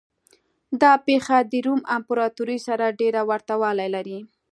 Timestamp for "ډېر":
2.99-3.15